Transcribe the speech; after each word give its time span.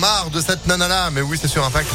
Marre 0.00 0.30
de 0.30 0.40
cette 0.40 0.64
nana-là, 0.68 1.10
mais 1.10 1.22
oui, 1.22 1.36
c'est 1.40 1.48
sur 1.48 1.64
Impact. 1.64 1.90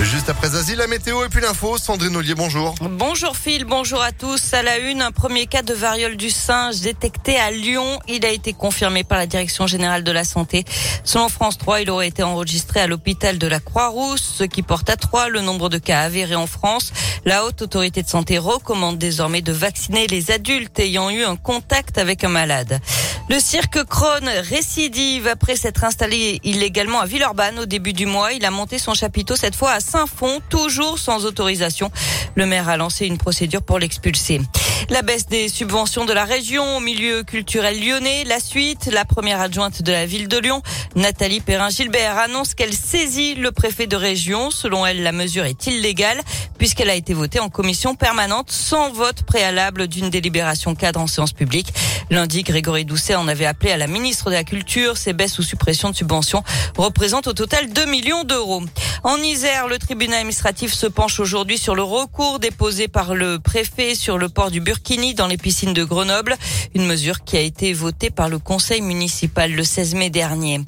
Juste 0.00 0.28
après 0.28 0.50
Zazie, 0.50 0.76
la 0.76 0.86
météo 0.86 1.24
et 1.24 1.30
puis 1.30 1.40
l'info. 1.40 1.78
Sandrine 1.78 2.14
Ollier, 2.16 2.34
bonjour. 2.34 2.74
Bonjour 2.82 3.34
Phil, 3.34 3.64
bonjour 3.64 4.02
à 4.02 4.12
tous. 4.12 4.52
À 4.52 4.62
la 4.62 4.76
une, 4.76 5.00
un 5.00 5.10
premier 5.10 5.46
cas 5.46 5.62
de 5.62 5.72
variole 5.72 6.18
du 6.18 6.28
singe 6.28 6.82
détecté 6.82 7.38
à 7.38 7.50
Lyon. 7.50 7.98
Il 8.08 8.26
a 8.26 8.28
été 8.28 8.52
confirmé 8.52 9.04
par 9.04 9.16
la 9.16 9.26
Direction 9.26 9.66
générale 9.66 10.04
de 10.04 10.12
la 10.12 10.24
santé. 10.24 10.66
Selon 11.02 11.30
France 11.30 11.56
3, 11.56 11.80
il 11.80 11.88
aurait 11.88 12.08
été 12.08 12.22
enregistré 12.22 12.80
à 12.80 12.86
l'hôpital 12.86 13.38
de 13.38 13.46
la 13.46 13.58
Croix-Rousse, 13.58 14.34
ce 14.36 14.44
qui 14.44 14.62
porte 14.62 14.90
à 14.90 14.96
3 14.96 15.30
le 15.30 15.40
nombre 15.40 15.70
de 15.70 15.78
cas 15.78 16.00
avérés 16.00 16.36
en 16.36 16.46
France. 16.46 16.92
La 17.24 17.46
haute 17.46 17.62
autorité 17.62 18.02
de 18.02 18.08
santé 18.08 18.36
recommande 18.36 18.98
désormais 18.98 19.40
de 19.40 19.52
vacciner 19.52 20.06
les 20.08 20.30
adultes 20.30 20.78
ayant 20.78 21.08
eu 21.08 21.24
un 21.24 21.36
contact 21.36 21.96
avec 21.96 22.22
un 22.22 22.28
malade. 22.28 22.82
Le 23.28 23.40
cirque 23.40 23.82
Krone 23.84 24.28
récidive 24.28 25.26
après 25.26 25.56
s'être 25.56 25.82
installé 25.82 26.38
illégalement 26.44 27.00
à 27.00 27.06
Villeurbanne 27.06 27.58
au 27.58 27.66
début 27.66 27.92
du 27.92 28.06
mois. 28.06 28.32
Il 28.32 28.44
a 28.44 28.52
monté 28.52 28.78
son 28.78 28.94
chapiteau 28.94 29.34
cette 29.34 29.56
fois 29.56 29.72
à 29.72 29.80
Saint-Fond, 29.80 30.40
toujours 30.48 31.00
sans 31.00 31.24
autorisation. 31.24 31.90
Le 32.36 32.46
maire 32.46 32.68
a 32.68 32.76
lancé 32.76 33.04
une 33.06 33.18
procédure 33.18 33.62
pour 33.62 33.80
l'expulser. 33.80 34.40
La 34.88 35.02
baisse 35.02 35.26
des 35.26 35.48
subventions 35.48 36.04
de 36.04 36.12
la 36.12 36.24
région 36.24 36.76
au 36.76 36.80
milieu 36.80 37.24
culturel 37.24 37.84
lyonnais. 37.84 38.22
La 38.22 38.38
suite, 38.38 38.88
la 38.92 39.04
première 39.04 39.40
adjointe 39.40 39.82
de 39.82 39.90
la 39.90 40.06
ville 40.06 40.28
de 40.28 40.38
Lyon, 40.38 40.62
Nathalie 40.94 41.40
Perrin-Gilbert, 41.40 42.16
annonce 42.16 42.54
qu'elle 42.54 42.72
saisit 42.72 43.34
le 43.34 43.50
préfet 43.50 43.88
de 43.88 43.96
région. 43.96 44.52
Selon 44.52 44.86
elle, 44.86 45.02
la 45.02 45.10
mesure 45.10 45.44
est 45.44 45.66
illégale 45.66 46.20
puisqu'elle 46.56 46.88
a 46.88 46.94
été 46.94 47.14
votée 47.14 47.40
en 47.40 47.48
commission 47.48 47.96
permanente 47.96 48.52
sans 48.52 48.92
vote 48.92 49.24
préalable 49.24 49.88
d'une 49.88 50.08
délibération 50.08 50.76
cadre 50.76 51.00
en 51.00 51.08
séance 51.08 51.32
publique. 51.32 51.74
Lundi, 52.10 52.44
Grégory 52.44 52.84
Doucet 52.84 53.16
en 53.16 53.26
avait 53.26 53.46
appelé 53.46 53.72
à 53.72 53.76
la 53.76 53.88
ministre 53.88 54.30
de 54.30 54.36
la 54.36 54.44
Culture. 54.44 54.96
Ces 54.96 55.12
baisses 55.12 55.38
ou 55.40 55.42
suppressions 55.42 55.90
de 55.90 55.96
subventions 55.96 56.44
représentent 56.76 57.26
au 57.26 57.32
total 57.32 57.72
2 57.72 57.86
millions 57.86 58.22
d'euros. 58.22 58.62
En 59.02 59.16
Isère, 59.18 59.68
le 59.68 59.78
tribunal 59.78 60.20
administratif 60.20 60.72
se 60.72 60.86
penche 60.86 61.20
aujourd'hui 61.20 61.58
sur 61.58 61.74
le 61.74 61.82
recours 61.82 62.38
déposé 62.38 62.88
par 62.88 63.14
le 63.14 63.38
préfet 63.38 63.94
sur 63.94 64.18
le 64.18 64.28
port 64.28 64.50
du 64.50 64.60
Burkini 64.60 65.14
dans 65.14 65.26
les 65.26 65.36
piscines 65.36 65.74
de 65.74 65.84
Grenoble. 65.84 66.36
Une 66.74 66.86
mesure 66.86 67.24
qui 67.24 67.36
a 67.36 67.40
été 67.40 67.72
votée 67.72 68.10
par 68.10 68.28
le 68.28 68.38
conseil 68.38 68.80
municipal 68.80 69.52
le 69.52 69.64
16 69.64 69.94
mai 69.94 70.10
dernier. 70.10 70.60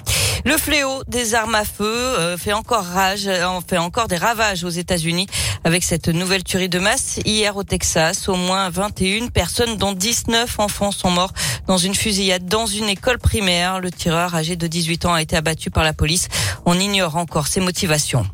Le 0.45 0.57
fléau 0.57 1.03
des 1.07 1.35
armes 1.35 1.55
à 1.55 1.65
feu 1.65 1.83
euh, 1.83 2.37
fait 2.37 2.53
encore 2.53 2.85
rage, 2.85 3.27
euh, 3.27 3.59
fait 3.67 3.77
encore 3.77 4.07
des 4.07 4.15
ravages 4.15 4.63
aux 4.63 4.69
États-Unis 4.69 5.27
avec 5.63 5.83
cette 5.83 6.07
nouvelle 6.07 6.43
tuerie 6.43 6.69
de 6.69 6.79
masse 6.79 7.19
hier 7.25 7.57
au 7.57 7.63
Texas. 7.63 8.29
Au 8.29 8.35
moins 8.35 8.69
21 8.69 9.27
personnes, 9.27 9.77
dont 9.77 9.91
19 9.91 10.59
enfants, 10.59 10.91
sont 10.91 11.11
morts 11.11 11.33
dans 11.67 11.77
une 11.77 11.95
fusillade 11.95 12.45
dans 12.45 12.65
une 12.65 12.87
école 12.87 13.19
primaire. 13.19 13.79
Le 13.79 13.91
tireur 13.91 14.33
âgé 14.33 14.55
de 14.55 14.67
18 14.67 15.05
ans 15.05 15.13
a 15.13 15.21
été 15.21 15.35
abattu 15.35 15.71
par 15.71 15.83
la 15.83 15.93
police. 15.93 16.29
On 16.65 16.79
ignore 16.79 17.17
encore 17.17 17.47
ses 17.47 17.59
motivations. 17.59 18.25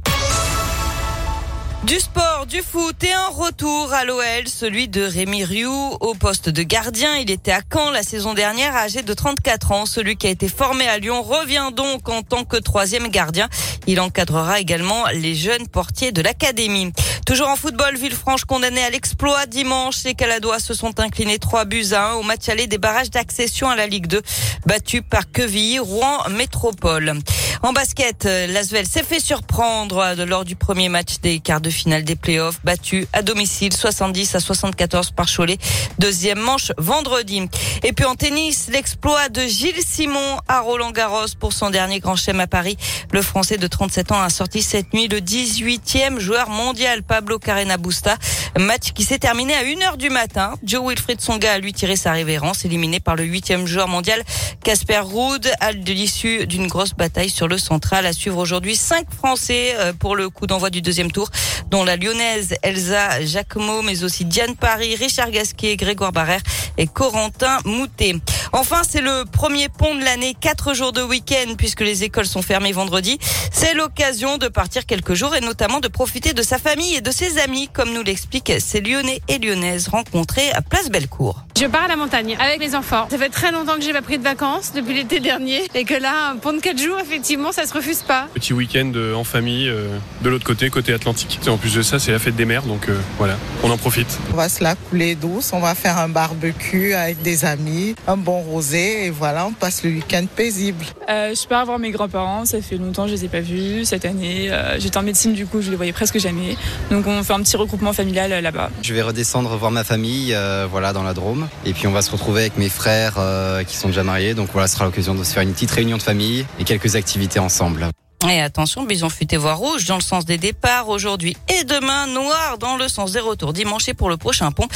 Du 1.84 2.00
sport, 2.00 2.48
du 2.48 2.62
foot 2.64 3.04
et 3.04 3.14
un 3.14 3.28
retour 3.28 3.94
à 3.94 4.06
l'OL, 4.06 4.48
celui 4.48 4.88
de 4.88 5.04
Rémi 5.04 5.44
Rioux 5.44 5.98
au 6.00 6.16
poste 6.16 6.50
de 6.50 6.64
gardien. 6.64 7.16
Il 7.18 7.30
était 7.30 7.52
à 7.52 7.62
Caen 7.72 7.92
la 7.92 8.02
saison 8.02 8.34
dernière, 8.34 8.76
âgé 8.76 9.04
de 9.04 9.14
34 9.14 9.72
ans. 9.72 9.86
Celui 9.86 10.16
qui 10.18 10.26
a 10.26 10.32
été 10.32 10.48
formé 10.48 10.88
à 10.88 10.98
Lyon 10.98 11.22
revient 11.22 11.70
donc 11.76 12.10
en 12.10 12.24
tant 12.24 12.44
que 12.44 12.58
troisième 12.58 13.10
gardien. 13.10 13.50
Il 13.86 14.00
encadrera 14.00 14.60
également 14.60 15.06
les 15.14 15.36
jeunes 15.36 15.68
portiers 15.68 16.12
de 16.12 16.24
l'académie. 16.24 16.92
Toujours 17.28 17.50
en 17.50 17.56
football, 17.56 17.96
Villefranche 17.98 18.46
condamné 18.46 18.84
à 18.84 18.90
l'exploit 18.90 19.46
dimanche. 19.46 20.04
Les 20.06 20.16
Caladois 20.16 20.60
se 20.60 20.74
sont 20.74 21.00
inclinés 21.00 21.38
3 21.38 21.66
buts 21.66 21.94
à 21.94 22.12
1 22.12 22.14
au 22.16 22.24
match 22.24 22.50
aller 22.50 22.66
des 22.66 22.80
barrages 22.80 23.12
d'accession 23.12 23.70
à 23.70 23.76
la 23.76 23.86
Ligue 23.86 24.08
2, 24.08 24.22
battu 24.66 25.04
par 25.04 25.32
Quevilly, 25.32 25.78
Rouen 25.78 26.30
Métropole. 26.30 27.20
En 27.62 27.74
basket, 27.74 28.26
Lasvel 28.26 28.86
s'est 28.86 29.04
fait 29.04 29.20
surprendre 29.20 30.16
lors 30.26 30.46
du 30.46 30.56
premier 30.56 30.90
match 30.90 31.20
des 31.22 31.40
quarts 31.40 31.62
de 31.62 31.70
finale 31.70 32.04
des 32.04 32.16
playoffs, 32.16 32.60
battu 32.64 33.08
à 33.14 33.22
domicile 33.22 33.74
70 33.74 34.36
à 34.36 34.40
74 34.40 35.12
par 35.12 35.28
Cholet. 35.28 35.58
Deuxième 36.00 36.40
manche 36.40 36.72
vendredi. 36.78 37.48
Et 37.84 37.94
puis 37.94 38.06
en 38.06 38.16
tennis, 38.16 38.70
l'exploit 38.72 39.30
de 39.30 39.42
Gilles 39.42 39.84
Simon 39.86 40.40
à 40.48 40.62
Roland 40.62 40.92
Garros 40.92 41.28
pour 41.40 41.54
son 41.54 41.70
dernier 41.70 42.00
grand 42.00 42.16
chelem 42.16 42.40
à 42.40 42.48
Paris. 42.48 42.78
Le 43.12 43.22
Français 43.22 43.58
de 43.58 43.68
37 43.68 44.12
ans 44.12 44.22
a 44.22 44.30
sorti 44.30 44.62
cette 44.62 44.94
nuit 44.94 45.08
le 45.08 45.20
18e 45.20 46.20
joueur 46.20 46.50
mondial 46.50 47.04
Pablo 47.04 47.40
Carrena 47.40 47.78
Busta. 47.78 48.18
Match 48.60 48.92
qui 48.94 49.04
s'est 49.04 49.20
terminé 49.20 49.54
à 49.54 49.64
1h 49.64 49.98
du 49.98 50.10
matin. 50.10 50.54
Joe 50.64 50.88
Wilfried 50.88 51.20
Songa 51.20 51.54
a 51.54 51.58
lui 51.58 51.74
tiré 51.74 51.96
sa 51.96 52.12
révérence, 52.12 52.64
éliminé 52.64 53.00
par 53.00 53.16
le 53.16 53.24
huitième 53.24 53.68
joueur 53.68 53.88
mondial 53.88 54.24
Casper 54.64 55.00
Ruud 55.00 55.48
à 55.60 55.72
l'issue 55.72 56.48
d'une 56.48 56.68
grosse 56.68 56.94
bataille 56.94 57.30
sur 57.30 57.45
le 57.48 57.58
central. 57.58 58.06
À 58.06 58.14
suivre 58.14 58.38
aujourd'hui 58.38 58.76
cinq 58.76 59.08
Français 59.14 59.76
euh, 59.78 59.94
pour 59.94 60.16
le 60.16 60.30
coup 60.30 60.48
d'envoi 60.48 60.70
du 60.70 60.82
deuxième 60.82 61.12
tour, 61.12 61.30
dont 61.70 61.84
la 61.84 61.96
lyonnaise 61.96 62.56
Elsa 62.62 63.24
Jacquemot, 63.24 63.82
mais 63.82 64.04
aussi 64.04 64.26
Diane 64.26 64.56
Paris, 64.56 64.96
Richard 64.96 65.32
Gasquet, 65.32 65.76
Grégoire 65.76 66.12
Barrère 66.12 66.42
et 66.78 66.88
Corentin 66.88 67.58
Moutet. 67.66 68.16
Enfin, 68.58 68.84
c'est 68.90 69.02
le 69.02 69.26
premier 69.30 69.68
pont 69.68 69.96
de 69.96 70.02
l'année, 70.02 70.34
quatre 70.40 70.74
jours 70.74 70.94
de 70.94 71.02
week-end 71.02 71.56
puisque 71.58 71.82
les 71.82 72.06
écoles 72.06 72.26
sont 72.26 72.42
fermées 72.42 72.72
vendredi. 72.72 73.20
C'est 73.52 73.74
l'occasion 73.74 74.38
de 74.38 74.48
partir 74.48 74.86
quelques 74.86 75.14
jours 75.14 75.36
et 75.36 75.42
notamment 75.42 75.82
de 75.82 75.90
profiter 75.90 76.32
de 76.32 76.42
sa 76.42 76.58
famille 76.58 76.96
et 76.96 77.02
de 77.02 77.12
ses 77.12 77.38
amis, 77.38 77.68
comme 77.68 77.92
nous 77.92 78.02
l'expliquent 78.02 78.54
ces 78.60 78.80
Lyonnais 78.80 79.22
et 79.28 79.40
Lyonnaises 79.40 79.90
rencontrés 79.90 80.52
à 80.54 80.62
Place 80.62 80.90
Bellecour. 80.90 81.44
Je 81.60 81.66
pars 81.66 81.84
à 81.84 81.88
la 81.90 81.98
montagne 81.98 82.38
avec 82.40 82.60
les 82.62 82.76
enfants. 82.76 83.08
Ça 83.12 83.18
fait 83.18 83.30
très 83.30 83.52
longtemps 83.52 83.76
que 83.76 83.82
j'ai 83.82 83.92
pas 83.92 84.02
pris 84.02 84.18
de 84.18 84.24
vacances 84.24 84.72
depuis 84.74 84.94
l'été 84.94 85.20
dernier 85.20 85.64
et 85.74 85.84
que 85.84 85.94
là, 85.94 86.30
un 86.32 86.38
pont 86.38 86.54
de 86.54 86.60
4 86.60 86.78
jours, 86.78 87.00
effectivement, 87.00 87.52
ça 87.52 87.66
se 87.66 87.74
refuse 87.74 88.04
pas. 88.04 88.30
Petit 88.34 88.54
week-end 88.54 88.92
euh, 88.96 89.16
en 89.16 89.26
famille 89.26 89.68
euh, 89.68 89.98
de 90.22 90.30
l'autre 90.30 90.46
côté, 90.46 90.70
côté 90.70 90.94
Atlantique. 90.94 91.42
Et 91.46 91.50
en 91.50 91.58
plus 91.58 91.76
de 91.76 91.82
ça, 91.82 92.00
c'est 92.00 92.14
la 92.14 92.20
fête 92.20 92.38
des 92.38 92.46
mers, 92.46 92.64
donc 92.64 92.88
euh, 92.88 92.98
voilà, 93.18 93.36
on 93.64 93.70
en 93.70 93.78
profite. 93.78 94.18
On 94.32 94.38
va 94.38 94.48
se 94.48 94.64
la 94.64 94.76
couler 94.76 95.16
douce, 95.16 95.52
on 95.52 95.60
va 95.60 95.76
faire 95.76 95.98
un 95.98 96.10
barbecue 96.10 96.94
avec 96.94 97.22
des 97.22 97.44
amis, 97.44 97.96
un 98.08 98.18
bon 98.18 98.45
rosé 98.46 99.06
et 99.06 99.10
voilà, 99.10 99.46
on 99.46 99.52
passe 99.52 99.84
le 99.84 99.90
week-end 99.92 100.26
paisible. 100.36 100.86
Euh, 101.10 101.34
je 101.36 101.48
pars 101.48 101.66
voir 101.66 101.80
mes 101.80 101.92
grands-parents, 101.92 102.46
ça 102.46 102.62
fait 102.62 102.78
longtemps 102.78 103.04
que 103.04 103.10
je 103.10 103.16
les 103.16 103.26
ai 103.26 103.28
pas 103.28 103.42
vus 103.42 103.86
cette 103.86 104.06
année. 104.06 104.48
Euh, 104.52 104.80
J'étais 104.80 104.98
en 104.98 105.04
médecine 105.04 105.34
du 105.34 105.46
coup, 105.46 105.62
je 105.62 105.70
les 105.70 105.76
voyais 105.76 105.94
presque 105.94 106.18
jamais. 106.20 106.58
Donc 106.92 107.08
on 107.08 107.24
fait 107.24 107.34
un 107.34 107.42
petit 107.42 107.58
regroupement 107.58 107.94
familial 107.94 108.32
euh, 108.32 108.42
là-bas. 108.42 108.70
Je 108.82 108.94
vais 108.94 109.02
redescendre 109.02 109.56
voir 109.58 109.72
ma 109.72 109.84
famille, 109.84 110.34
euh, 110.34 110.68
voilà, 110.70 110.94
dans 110.94 111.04
la 111.04 111.14
Drôme. 111.14 111.48
Et 111.66 111.74
puis 111.74 111.88
on 111.88 111.92
va 111.92 112.02
se 112.02 112.12
retrouver 112.12 112.42
avec 112.42 112.58
mes 112.58 112.70
frères 112.70 113.16
euh, 113.18 113.64
qui 113.64 113.76
sont 113.76 113.88
déjà 113.88 114.04
mariés. 114.04 114.34
Donc 114.34 114.50
voilà, 114.52 114.68
ce 114.68 114.76
sera 114.76 114.86
l'occasion 114.86 115.16
de 115.16 115.24
se 115.24 115.34
faire 115.34 115.44
une 115.44 115.54
petite 115.54 115.72
réunion 115.72 115.98
de 115.98 116.04
famille 116.04 116.46
et 116.60 116.64
quelques 116.64 116.96
activités 116.96 117.40
ensemble. 117.40 117.90
Et 118.30 118.42
attention, 118.42 118.84
bison 118.84 119.10
futé 119.10 119.38
voie 119.38 119.54
rouge 119.54 119.86
dans 119.86 119.98
le 119.98 120.02
sens 120.02 120.26
des 120.26 120.38
départs 120.38 120.90
aujourd'hui 120.90 121.38
et 121.48 121.64
demain, 121.64 122.08
noir 122.08 122.58
dans 122.60 122.76
le 122.76 122.88
sens 122.88 123.12
des 123.12 123.20
retours 123.20 123.54
dimanche 123.54 123.88
et 123.88 123.94
pour 123.94 124.10
le 124.10 124.18
prochain 124.18 124.52
pont. 124.52 124.68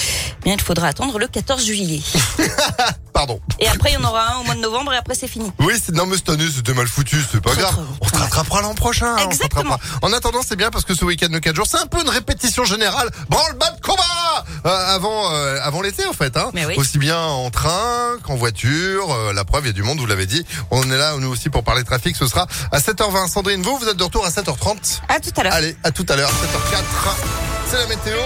Bien, 0.44 0.54
il 0.54 0.62
faudra 0.62 0.88
attendre 0.88 1.18
le 1.18 1.28
14 1.28 1.66
juillet. 1.66 2.02
Pardon. 3.20 3.42
Et 3.60 3.68
après, 3.68 3.92
il 3.92 3.96
y 3.96 3.98
en 3.98 4.06
aura 4.08 4.32
un 4.32 4.38
au 4.38 4.44
mois 4.44 4.56
de 4.56 4.62
novembre 4.62 4.94
et 4.94 4.96
après, 4.96 5.14
c'est 5.14 5.28
fini. 5.28 5.52
Oui, 5.60 5.74
c'est, 5.84 5.94
non, 5.94 6.06
mais 6.06 6.16
cette 6.16 6.30
année, 6.30 6.48
c'était 6.56 6.74
mal 6.74 6.88
foutu, 6.88 7.18
c'est 7.30 7.42
pas 7.42 7.54
grave. 7.54 7.76
On 8.00 8.08
se 8.08 8.16
rattrapera 8.16 8.62
l'an 8.62 8.74
prochain. 8.76 9.14
hein, 9.18 9.26
Exactement. 9.26 9.78
En 10.02 10.14
attendant, 10.14 10.40
c'est 10.42 10.56
bien 10.56 10.70
parce 10.72 10.86
que 10.86 10.96
ce 10.96 11.04
week-end 11.04 11.28
de 11.28 11.38
4 11.40 11.54
jours, 11.54 11.68
c'est 11.70 11.80
un 11.80 11.86
peu 11.86 12.00
une 12.00 12.08
répétition 12.08 12.64
générale. 12.64 13.10
Branle-bas 13.28 13.72
de 13.72 13.82
combat! 13.86 14.46
Euh, 14.66 14.96
avant, 14.96 15.34
euh, 15.34 15.60
avant 15.62 15.82
l'été, 15.82 16.06
en 16.06 16.14
fait, 16.14 16.38
hein. 16.38 16.50
Mais 16.54 16.66
oui. 16.66 16.76
Aussi 16.78 16.98
bien 16.98 17.20
en 17.20 17.50
train 17.52 18.16
qu'en 18.24 18.36
voiture. 18.36 19.12
Euh, 19.14 19.34
la 19.34 19.44
preuve, 19.44 19.66
il 19.66 19.68
y 19.68 19.72
a 19.72 19.74
du 19.74 19.84
monde, 19.84 20.00
vous 20.00 20.06
l'avez 20.08 20.26
dit. 20.26 20.46
On 20.72 20.90
est 20.90 20.98
là, 20.98 21.18
nous 21.18 21.28
aussi, 21.30 21.50
pour 21.50 21.66
parler 21.66 21.84
trafic. 21.84 22.16
Ce 22.16 22.26
sera 22.26 22.48
à 22.72 22.80
7h20. 22.80 23.28
Sandrine, 23.28 23.62
vous, 23.64 23.78
vous 23.80 23.90
êtes 23.90 23.98
de 23.98 24.04
retour 24.06 24.26
à 24.26 24.30
7h30. 24.30 25.02
À 25.10 25.20
tout 25.20 25.32
à 25.36 25.44
l'heure. 25.44 25.54
Allez, 25.54 25.76
à 25.84 25.92
tout 25.92 26.06
à 26.08 26.16
l'heure, 26.16 26.30
7h04. 26.32 26.84
C'est 27.70 27.78
la 27.80 27.88
météo. 27.88 28.20